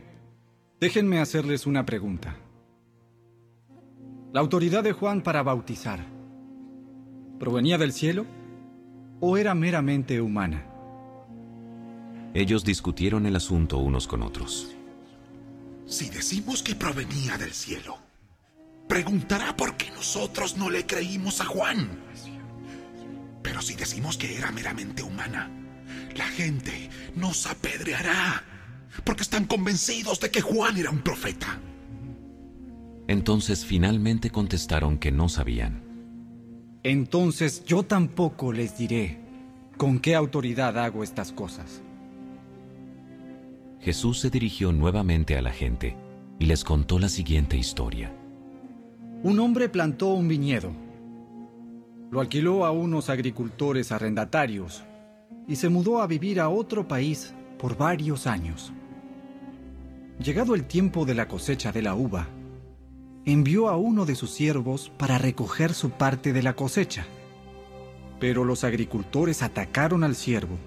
déjenme 0.80 1.20
hacerles 1.20 1.66
una 1.66 1.88
pregunta. 1.88 2.36
¿La 4.32 4.42
autoridad 4.42 4.84
de 4.84 4.92
Juan 4.92 5.24
para 5.24 5.42
bautizar 5.42 6.06
provenía 7.40 7.80
del 7.80 7.94
cielo 7.94 8.28
o 9.20 9.38
era 9.38 9.54
meramente 9.54 10.22
humana? 10.22 10.66
Ellos 12.34 12.64
discutieron 12.64 13.26
el 13.26 13.36
asunto 13.36 13.78
unos 13.78 14.08
con 14.08 14.24
otros. 14.24 14.76
Si 15.86 16.10
decimos 16.10 16.64
que 16.64 16.76
provenía 16.76 17.38
del 17.38 17.52
cielo, 17.52 17.98
preguntará 18.88 19.56
por 19.56 19.78
qué 19.78 19.92
nosotros 19.92 20.58
no 20.58 20.70
le 20.70 20.86
creímos 20.86 21.42
a 21.42 21.46
Juan. 21.46 21.90
Pero 23.44 23.62
si 23.62 23.76
decimos 23.76 24.18
que 24.18 24.36
era 24.38 24.52
meramente 24.52 25.04
humana, 25.04 25.52
la 26.16 26.26
gente 26.26 26.90
nos 27.16 27.46
apedreará, 27.46 28.44
porque 29.04 29.24
están 29.24 29.46
convencidos 29.46 30.20
de 30.20 30.32
que 30.32 30.42
Juan 30.42 30.78
era 30.78 30.90
un 30.90 31.02
profeta. 31.02 31.60
Entonces 33.08 33.66
finalmente 33.66 34.30
contestaron 34.30 34.98
que 34.98 35.12
no 35.12 35.30
sabían. 35.30 35.93
Entonces 36.84 37.64
yo 37.64 37.84
tampoco 37.84 38.52
les 38.52 38.78
diré 38.78 39.18
con 39.78 40.00
qué 40.00 40.16
autoridad 40.16 40.78
hago 40.78 41.04
estas 41.04 41.32
cosas. 41.32 41.82
Jesús 43.80 44.20
se 44.20 44.30
dirigió 44.30 44.74
nuevamente 44.74 45.38
a 45.38 45.42
la 45.42 45.52
gente 45.52 45.96
y 46.40 46.46
les 46.46 46.64
contó 46.64 47.00
la 47.00 47.08
siguiente 47.08 47.58
historia. 47.58 48.14
Un 49.24 49.40
hombre 49.40 49.70
plantó 49.70 50.14
un 50.14 50.28
viñedo, 50.28 50.72
lo 52.12 52.20
alquiló 52.20 52.66
a 52.66 52.72
unos 52.72 53.10
agricultores 53.10 53.94
arrendatarios 53.94 54.84
y 55.48 55.56
se 55.56 55.70
mudó 55.70 56.02
a 56.02 56.08
vivir 56.08 56.42
a 56.42 56.50
otro 56.50 56.88
país 56.88 57.34
por 57.58 57.78
varios 57.78 58.28
años. 58.28 58.74
Llegado 60.20 60.54
el 60.54 60.66
tiempo 60.66 61.06
de 61.06 61.16
la 61.16 61.28
cosecha 61.28 61.72
de 61.72 61.82
la 61.82 61.96
uva, 61.96 62.28
envió 63.26 63.70
a 63.70 63.78
uno 63.78 64.06
de 64.06 64.16
sus 64.16 64.32
siervos 64.32 64.92
para 64.98 65.18
recoger 65.18 65.74
su 65.74 65.92
parte 65.92 66.34
de 66.34 66.44
la 66.44 66.56
cosecha. 66.56 67.06
Pero 68.20 68.44
los 68.44 68.64
agricultores 68.64 69.42
atacaron 69.42 70.04
al 70.04 70.16
siervo, 70.16 70.58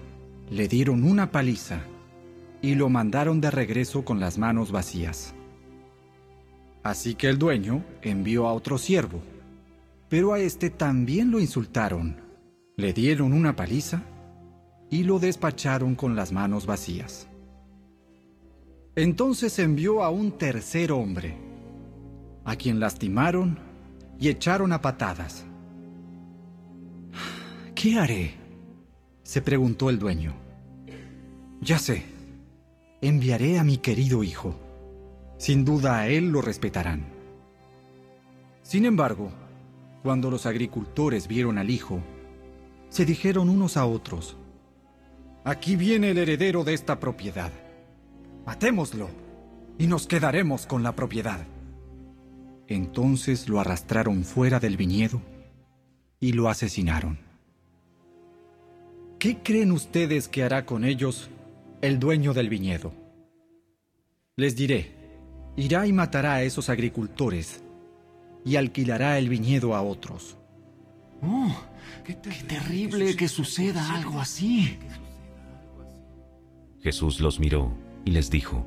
le 0.49 0.67
dieron 0.67 1.03
una 1.03 1.31
paliza 1.31 1.81
y 2.61 2.75
lo 2.75 2.89
mandaron 2.89 3.41
de 3.41 3.51
regreso 3.51 4.03
con 4.03 4.19
las 4.19 4.37
manos 4.37 4.71
vacías. 4.71 5.33
Así 6.83 7.15
que 7.15 7.27
el 7.27 7.37
dueño 7.37 7.83
envió 8.01 8.47
a 8.47 8.53
otro 8.53 8.77
siervo, 8.77 9.21
pero 10.09 10.33
a 10.33 10.39
este 10.39 10.69
también 10.69 11.31
lo 11.31 11.39
insultaron, 11.39 12.15
le 12.75 12.93
dieron 12.93 13.33
una 13.33 13.55
paliza 13.55 14.03
y 14.89 15.03
lo 15.03 15.19
despacharon 15.19 15.95
con 15.95 16.15
las 16.15 16.31
manos 16.31 16.65
vacías. 16.65 17.27
Entonces 18.95 19.59
envió 19.59 20.03
a 20.03 20.09
un 20.09 20.31
tercer 20.31 20.91
hombre, 20.91 21.46
a 22.47 22.55
quien 22.55 22.79
lastimaron 22.79 23.59
y 24.17 24.29
echaron 24.29 24.71
a 24.71 24.81
patadas. 24.81 25.45
¿Qué 27.75 27.99
haré? 27.99 28.35
se 29.21 29.41
preguntó 29.41 29.89
el 29.89 29.99
dueño. 29.99 30.33
Ya 31.59 31.77
sé, 31.77 32.05
enviaré 33.01 33.59
a 33.59 33.65
mi 33.65 33.77
querido 33.77 34.23
hijo. 34.23 34.55
Sin 35.37 35.65
duda 35.65 35.99
a 35.99 36.07
él 36.07 36.29
lo 36.29 36.41
respetarán. 36.41 37.07
Sin 38.63 38.85
embargo, 38.85 39.29
cuando 40.01 40.31
los 40.31 40.45
agricultores 40.45 41.27
vieron 41.27 41.57
al 41.57 41.69
hijo, 41.69 41.99
se 42.87 43.03
dijeron 43.03 43.49
unos 43.49 43.75
a 43.75 43.85
otros, 43.85 44.37
Aquí 45.43 45.75
viene 45.75 46.11
el 46.11 46.17
heredero 46.17 46.63
de 46.63 46.73
esta 46.73 46.97
propiedad. 46.97 47.51
Matémoslo 48.45 49.09
y 49.77 49.87
nos 49.87 50.07
quedaremos 50.07 50.65
con 50.65 50.81
la 50.81 50.95
propiedad. 50.95 51.45
Entonces 52.67 53.47
lo 53.47 53.59
arrastraron 53.59 54.23
fuera 54.23 54.59
del 54.59 54.77
viñedo 54.77 55.21
y 56.19 56.33
lo 56.33 56.49
asesinaron. 56.49 57.17
¿Qué 59.19 59.37
creen 59.41 59.71
ustedes 59.71 60.27
que 60.27 60.43
hará 60.43 60.65
con 60.65 60.83
ellos 60.83 61.29
el 61.81 61.99
dueño 61.99 62.33
del 62.33 62.49
viñedo? 62.49 62.93
Les 64.35 64.55
diré, 64.55 64.91
irá 65.55 65.87
y 65.87 65.93
matará 65.93 66.35
a 66.35 66.43
esos 66.43 66.69
agricultores 66.69 67.63
y 68.45 68.55
alquilará 68.57 69.17
el 69.17 69.29
viñedo 69.29 69.75
a 69.75 69.81
otros. 69.81 70.37
¡Oh! 71.23 71.55
¡Qué 72.03 72.13
terrible 72.13 73.15
que 73.15 73.27
suceda 73.27 73.95
algo 73.95 74.19
así! 74.19 74.77
Jesús 76.81 77.19
los 77.19 77.39
miró 77.39 77.73
y 78.05 78.11
les 78.11 78.29
dijo, 78.29 78.65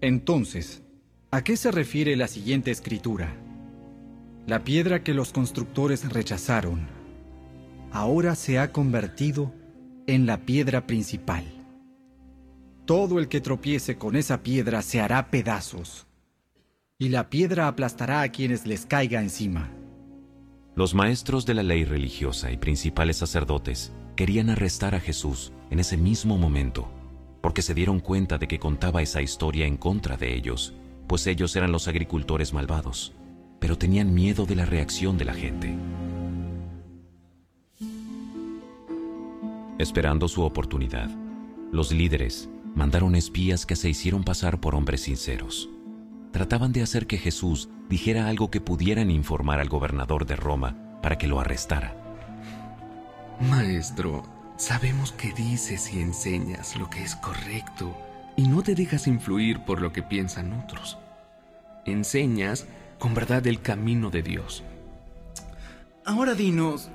Entonces, 0.00 0.82
¿A 1.36 1.44
qué 1.44 1.58
se 1.58 1.70
refiere 1.70 2.16
la 2.16 2.28
siguiente 2.28 2.70
escritura? 2.70 3.36
La 4.46 4.64
piedra 4.64 5.04
que 5.04 5.12
los 5.12 5.34
constructores 5.34 6.10
rechazaron 6.10 6.88
ahora 7.92 8.34
se 8.34 8.58
ha 8.58 8.72
convertido 8.72 9.52
en 10.06 10.24
la 10.24 10.46
piedra 10.46 10.86
principal. 10.86 11.44
Todo 12.86 13.18
el 13.18 13.28
que 13.28 13.42
tropiece 13.42 13.98
con 13.98 14.16
esa 14.16 14.42
piedra 14.42 14.80
se 14.80 15.02
hará 15.02 15.30
pedazos, 15.30 16.06
y 16.98 17.10
la 17.10 17.28
piedra 17.28 17.68
aplastará 17.68 18.22
a 18.22 18.30
quienes 18.30 18.66
les 18.66 18.86
caiga 18.86 19.20
encima. 19.20 19.68
Los 20.74 20.94
maestros 20.94 21.44
de 21.44 21.52
la 21.52 21.62
ley 21.62 21.84
religiosa 21.84 22.50
y 22.50 22.56
principales 22.56 23.18
sacerdotes 23.18 23.92
querían 24.16 24.48
arrestar 24.48 24.94
a 24.94 25.00
Jesús 25.00 25.52
en 25.70 25.80
ese 25.80 25.98
mismo 25.98 26.38
momento, 26.38 26.90
porque 27.42 27.60
se 27.60 27.74
dieron 27.74 28.00
cuenta 28.00 28.38
de 28.38 28.48
que 28.48 28.58
contaba 28.58 29.02
esa 29.02 29.20
historia 29.20 29.66
en 29.66 29.76
contra 29.76 30.16
de 30.16 30.34
ellos 30.34 30.72
pues 31.06 31.26
ellos 31.26 31.54
eran 31.56 31.72
los 31.72 31.88
agricultores 31.88 32.52
malvados, 32.52 33.12
pero 33.58 33.78
tenían 33.78 34.14
miedo 34.14 34.46
de 34.46 34.56
la 34.56 34.66
reacción 34.66 35.18
de 35.18 35.24
la 35.24 35.34
gente. 35.34 35.74
Esperando 39.78 40.28
su 40.28 40.42
oportunidad, 40.42 41.10
los 41.70 41.92
líderes 41.92 42.48
mandaron 42.74 43.14
espías 43.14 43.66
que 43.66 43.76
se 43.76 43.88
hicieron 43.88 44.24
pasar 44.24 44.60
por 44.60 44.74
hombres 44.74 45.02
sinceros. 45.02 45.68
Trataban 46.32 46.72
de 46.72 46.82
hacer 46.82 47.06
que 47.06 47.18
Jesús 47.18 47.68
dijera 47.88 48.28
algo 48.28 48.50
que 48.50 48.60
pudieran 48.60 49.10
informar 49.10 49.60
al 49.60 49.68
gobernador 49.68 50.26
de 50.26 50.36
Roma 50.36 50.76
para 51.02 51.18
que 51.18 51.26
lo 51.26 51.40
arrestara. 51.40 51.94
Maestro, 53.50 54.24
sabemos 54.56 55.12
que 55.12 55.32
dices 55.32 55.92
y 55.92 56.00
enseñas 56.00 56.76
lo 56.76 56.88
que 56.88 57.02
es 57.02 57.16
correcto 57.16 57.94
y 58.36 58.48
no 58.48 58.62
te 58.62 58.74
dejas 58.74 59.06
influir 59.06 59.60
por 59.60 59.80
lo 59.80 59.92
que 59.92 60.02
piensan 60.02 60.52
otros. 60.52 60.98
Enseñas 61.84 62.66
con 62.98 63.14
verdad 63.14 63.46
el 63.46 63.60
camino 63.60 64.10
de 64.10 64.22
Dios. 64.22 64.62
Ahora 66.04 66.34
dinos, 66.34 66.90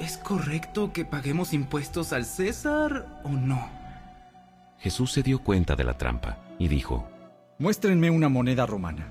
¿es 0.00 0.16
correcto 0.16 0.92
que 0.92 1.04
paguemos 1.04 1.52
impuestos 1.52 2.12
al 2.12 2.24
César 2.24 3.20
o 3.24 3.28
no? 3.28 3.68
Jesús 4.78 5.12
se 5.12 5.22
dio 5.22 5.40
cuenta 5.40 5.76
de 5.76 5.84
la 5.84 5.98
trampa 5.98 6.38
y 6.58 6.68
dijo, 6.68 7.08
Muéstrenme 7.58 8.10
una 8.10 8.28
moneda 8.28 8.66
romana. 8.66 9.08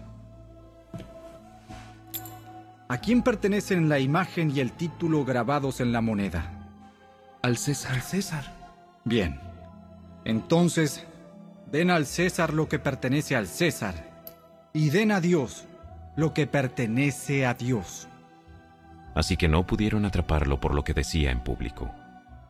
¿A 2.87 2.97
quién 2.99 3.21
pertenecen 3.21 3.89
la 3.89 3.99
imagen 3.99 4.49
y 4.55 4.61
el 4.61 4.71
título 4.71 5.25
grabados 5.25 5.81
en 5.81 5.91
la 5.91 5.99
moneda? 5.99 6.49
Al 7.41 7.57
César. 7.57 7.91
Al 7.91 8.01
César. 8.01 8.45
Bien. 9.03 9.41
Entonces, 10.23 11.05
Den 11.71 11.91
al 11.91 12.05
César 12.05 12.53
lo 12.53 12.69
que 12.69 12.79
pertenece 12.79 13.35
al 13.35 13.47
César, 13.47 13.95
y 14.73 14.89
den 14.89 15.11
a 15.11 15.19
Dios 15.19 15.65
lo 16.15 16.33
que 16.33 16.47
pertenece 16.47 17.45
a 17.45 17.53
Dios. 17.53 18.07
Así 19.15 19.35
que 19.35 19.47
no 19.47 19.65
pudieron 19.67 20.05
atraparlo 20.05 20.59
por 20.59 20.73
lo 20.73 20.83
que 20.83 20.93
decía 20.93 21.31
en 21.31 21.43
público. 21.43 21.91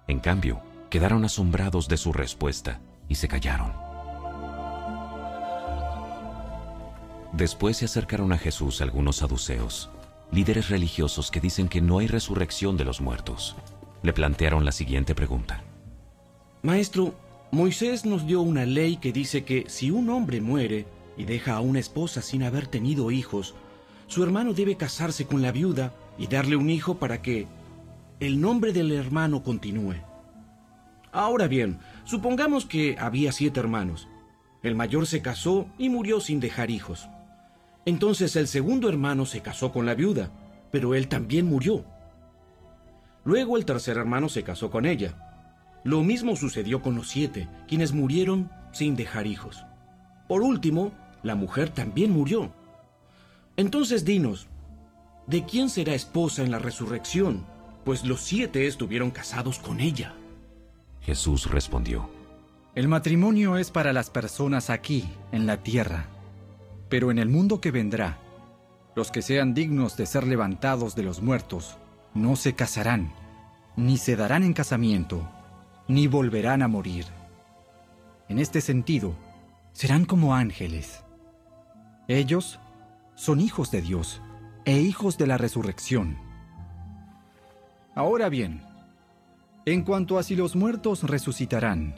En 0.07 0.19
cambio, 0.19 0.61
quedaron 0.89 1.25
asombrados 1.25 1.87
de 1.87 1.97
su 1.97 2.13
respuesta 2.13 2.79
y 3.09 3.15
se 3.15 3.27
callaron. 3.27 3.73
Después 7.33 7.77
se 7.77 7.85
acercaron 7.85 8.31
a 8.33 8.37
Jesús 8.37 8.81
algunos 8.81 9.17
saduceos, 9.17 9.89
líderes 10.31 10.69
religiosos 10.69 11.31
que 11.31 11.39
dicen 11.39 11.67
que 11.67 11.81
no 11.81 11.99
hay 11.99 12.07
resurrección 12.07 12.77
de 12.77 12.85
los 12.85 13.01
muertos. 13.01 13.55
Le 14.01 14.13
plantearon 14.13 14.63
la 14.63 14.71
siguiente 14.71 15.15
pregunta. 15.15 15.61
Maestro, 16.61 17.13
Moisés 17.51 18.05
nos 18.05 18.27
dio 18.27 18.41
una 18.41 18.65
ley 18.65 18.97
que 18.97 19.13
dice 19.13 19.45
que 19.45 19.65
si 19.69 19.89
un 19.89 20.09
hombre 20.09 20.41
muere 20.41 20.85
y 21.15 21.23
deja 21.23 21.55
a 21.55 21.61
una 21.61 21.79
esposa 21.79 22.21
sin 22.21 22.43
haber 22.43 22.67
tenido 22.67 23.09
hijos, 23.09 23.55
su 24.07 24.21
hermano 24.21 24.53
debe 24.53 24.75
casarse 24.75 25.25
con 25.25 25.41
la 25.41 25.53
viuda 25.53 25.93
y 26.17 26.27
darle 26.27 26.57
un 26.57 26.69
hijo 26.69 26.97
para 26.97 27.21
que 27.21 27.47
el 28.19 28.41
nombre 28.41 28.73
del 28.73 28.91
hermano 28.91 29.43
continúe. 29.43 29.95
Ahora 31.13 31.47
bien, 31.47 31.79
supongamos 32.03 32.65
que 32.65 32.97
había 32.99 33.31
siete 33.31 33.61
hermanos. 33.61 34.09
El 34.61 34.75
mayor 34.75 35.07
se 35.07 35.21
casó 35.21 35.67
y 35.77 35.87
murió 35.87 36.19
sin 36.19 36.41
dejar 36.41 36.69
hijos. 36.69 37.07
Entonces 37.85 38.35
el 38.35 38.49
segundo 38.49 38.89
hermano 38.89 39.25
se 39.25 39.41
casó 39.41 39.71
con 39.71 39.85
la 39.85 39.95
viuda, 39.95 40.31
pero 40.69 40.95
él 40.95 41.07
también 41.07 41.45
murió. 41.45 41.85
Luego 43.23 43.55
el 43.55 43.63
tercer 43.63 43.97
hermano 43.97 44.27
se 44.27 44.43
casó 44.43 44.69
con 44.69 44.85
ella, 44.85 45.26
lo 45.83 46.03
mismo 46.03 46.35
sucedió 46.35 46.81
con 46.81 46.95
los 46.95 47.07
siete, 47.07 47.47
quienes 47.67 47.93
murieron 47.93 48.51
sin 48.71 48.95
dejar 48.95 49.27
hijos. 49.27 49.65
Por 50.27 50.41
último, 50.41 50.91
la 51.23 51.35
mujer 51.35 51.69
también 51.69 52.11
murió. 52.11 52.51
Entonces 53.55 54.05
dinos, 54.05 54.47
¿de 55.25 55.45
quién 55.45 55.69
será 55.69 55.93
esposa 55.93 56.43
en 56.43 56.51
la 56.51 56.59
resurrección? 56.59 57.45
Pues 57.85 58.03
los 58.03 58.21
siete 58.21 58.67
estuvieron 58.67 59.11
casados 59.11 59.59
con 59.59 59.79
ella. 59.79 60.13
Jesús 61.01 61.49
respondió, 61.49 62.09
El 62.75 62.87
matrimonio 62.87 63.57
es 63.57 63.71
para 63.71 63.93
las 63.93 64.09
personas 64.09 64.69
aquí, 64.69 65.07
en 65.31 65.47
la 65.47 65.63
tierra, 65.63 66.07
pero 66.89 67.11
en 67.11 67.17
el 67.17 67.29
mundo 67.29 67.61
que 67.61 67.71
vendrá, 67.71 68.17
los 68.95 69.11
que 69.11 69.21
sean 69.21 69.53
dignos 69.53 69.95
de 69.95 70.05
ser 70.05 70.27
levantados 70.27 70.95
de 70.95 71.03
los 71.03 71.21
muertos 71.21 71.77
no 72.13 72.35
se 72.35 72.55
casarán, 72.55 73.13
ni 73.75 73.97
se 73.97 74.15
darán 74.15 74.43
en 74.43 74.53
casamiento 74.53 75.27
ni 75.87 76.07
volverán 76.07 76.61
a 76.61 76.67
morir. 76.67 77.05
En 78.29 78.39
este 78.39 78.61
sentido, 78.61 79.15
serán 79.71 80.05
como 80.05 80.35
ángeles. 80.35 81.03
Ellos 82.07 82.59
son 83.15 83.39
hijos 83.41 83.71
de 83.71 83.81
Dios 83.81 84.21
e 84.65 84.79
hijos 84.79 85.17
de 85.17 85.27
la 85.27 85.37
resurrección. 85.37 86.17
Ahora 87.95 88.29
bien, 88.29 88.61
en 89.65 89.83
cuanto 89.83 90.17
a 90.17 90.23
si 90.23 90.35
los 90.35 90.55
muertos 90.55 91.03
resucitarán, 91.03 91.95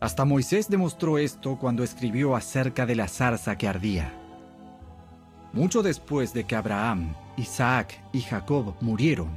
hasta 0.00 0.24
Moisés 0.24 0.68
demostró 0.68 1.18
esto 1.18 1.58
cuando 1.58 1.82
escribió 1.82 2.36
acerca 2.36 2.86
de 2.86 2.96
la 2.96 3.08
zarza 3.08 3.56
que 3.56 3.68
ardía. 3.68 4.12
Mucho 5.52 5.82
después 5.82 6.34
de 6.34 6.44
que 6.44 6.54
Abraham, 6.54 7.14
Isaac 7.36 8.02
y 8.12 8.20
Jacob 8.20 8.74
murieron, 8.80 9.30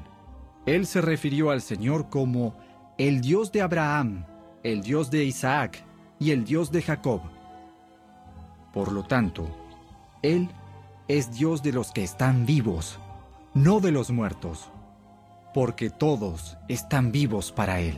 él 0.66 0.86
se 0.86 1.02
refirió 1.02 1.52
al 1.52 1.62
Señor 1.62 2.10
como 2.10 2.56
el 3.00 3.22
Dios 3.22 3.54
de 3.54 3.62
Abraham, 3.62 4.26
el 4.62 4.82
Dios 4.82 5.10
de 5.10 5.24
Isaac 5.24 5.86
y 6.20 6.32
el 6.32 6.44
Dios 6.44 6.70
de 6.70 6.82
Jacob. 6.82 7.22
Por 8.74 8.92
lo 8.92 9.04
tanto, 9.04 9.50
Él 10.22 10.50
es 11.08 11.32
Dios 11.32 11.64
de 11.64 11.72
los 11.72 11.92
que 11.94 12.04
están 12.04 12.46
vivos, 12.46 13.00
no 13.54 13.80
de 13.80 13.94
los 13.94 14.12
muertos, 14.12 14.70
porque 15.54 15.90
todos 15.90 16.58
están 16.68 17.14
vivos 17.14 17.54
para 17.54 17.80
Él. 17.80 17.98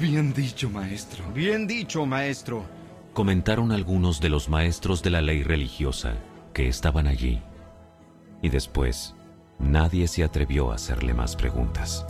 Bien 0.00 0.32
dicho, 0.32 0.70
maestro. 0.70 1.30
Bien 1.34 1.66
dicho, 1.66 2.06
maestro. 2.06 2.64
Comentaron 3.12 3.72
algunos 3.72 4.22
de 4.22 4.30
los 4.30 4.48
maestros 4.48 5.02
de 5.02 5.10
la 5.10 5.20
ley 5.20 5.42
religiosa 5.42 6.14
que 6.54 6.66
estaban 6.66 7.08
allí. 7.08 7.42
Y 8.40 8.48
después, 8.48 9.14
nadie 9.58 10.08
se 10.08 10.24
atrevió 10.24 10.72
a 10.72 10.76
hacerle 10.76 11.12
más 11.12 11.36
preguntas. 11.36 12.06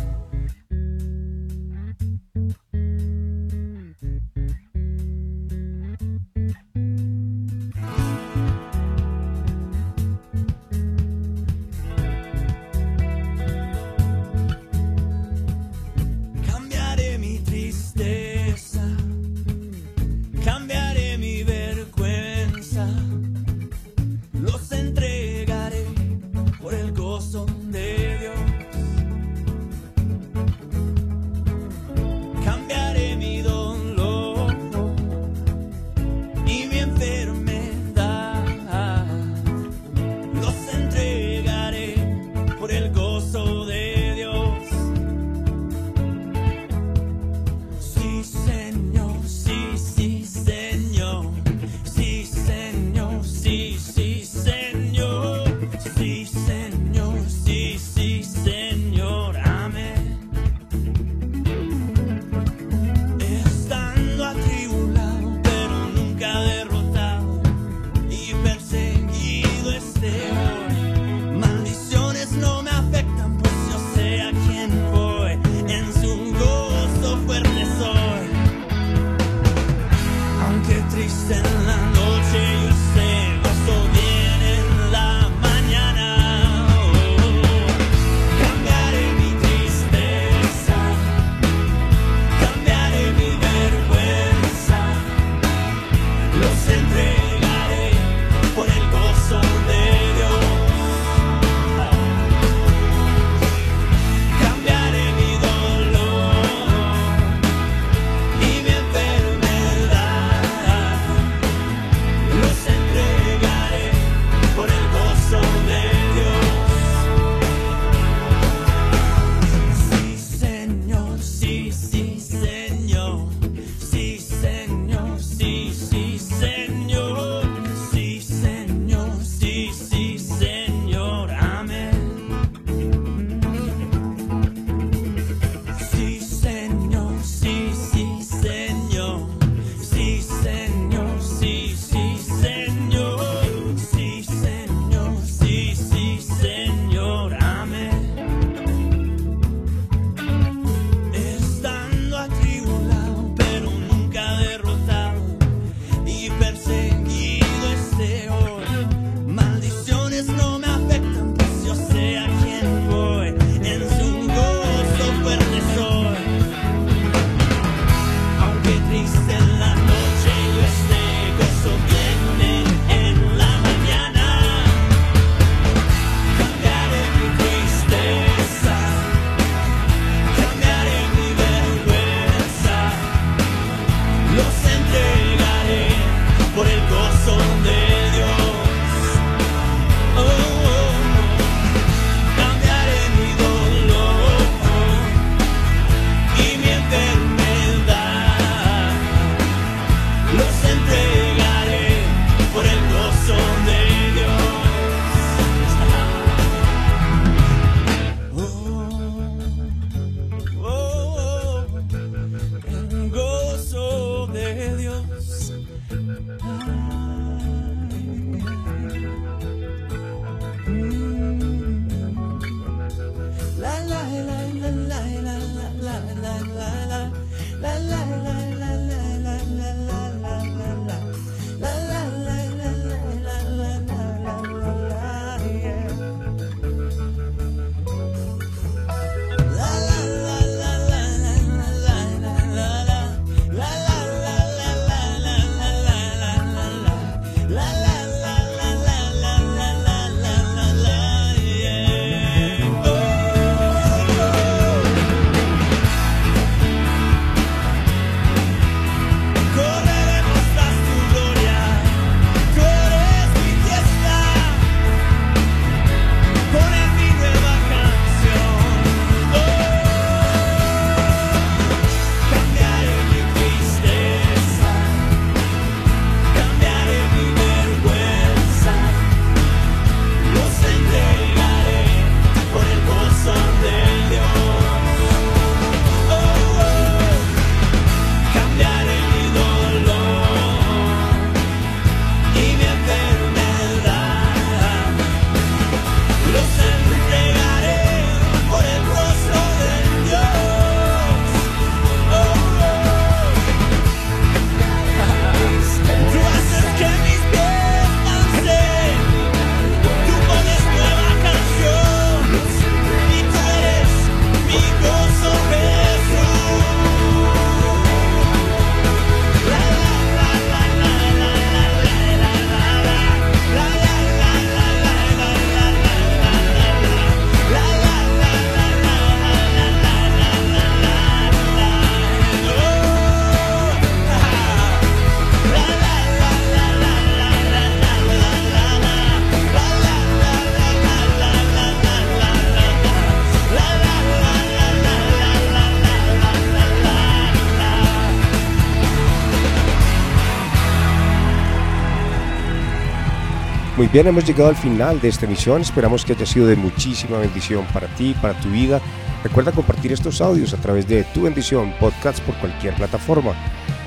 Bien, 353.91 354.07
hemos 354.07 354.27
llegado 354.27 354.51
al 354.51 354.57
final 354.57 355.01
de 355.01 355.09
esta 355.09 355.25
emisión. 355.25 355.63
Esperamos 355.63 356.05
que 356.05 356.13
haya 356.13 356.27
sido 356.27 356.47
de 356.47 356.57
muchísima 356.57 357.19
bendición 357.19 357.65
para 357.73 357.87
ti, 357.97 358.15
para 358.21 358.39
tu 358.39 358.51
vida. 358.51 358.83
Recuerda 359.25 359.51
compartir 359.51 359.93
estos 359.93 360.21
audios 360.21 360.53
a 360.53 360.59
través 360.59 360.87
de 360.87 361.05
Tu 361.05 361.23
Bendición 361.23 361.73
Podcast 361.81 362.21
por 362.21 362.35
cualquier 362.37 362.75
plataforma. 362.75 363.33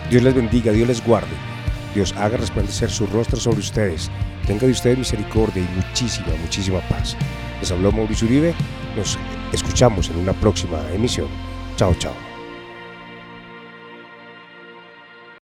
Dios 0.09 0.23
les 0.23 0.33
bendiga, 0.33 0.71
Dios 0.71 0.87
les 0.87 1.05
guarde. 1.05 1.29
Dios 1.93 2.15
haga 2.17 2.37
resplandecer 2.37 2.89
su 2.89 3.05
rostro 3.05 3.39
sobre 3.39 3.59
ustedes. 3.59 4.09
Tenga 4.47 4.65
de 4.65 4.71
ustedes 4.71 4.97
misericordia 4.97 5.61
y 5.61 5.75
muchísima, 5.75 6.29
muchísima 6.41 6.79
paz. 6.89 7.15
Les 7.59 7.71
habló 7.71 7.91
Mauricio 7.91 8.27
Uribe. 8.27 8.55
Nos 8.97 9.19
escuchamos 9.53 10.09
en 10.09 10.17
una 10.17 10.33
próxima 10.33 10.79
emisión. 10.91 11.27
Chao, 11.75 11.93
chao. 11.99 12.30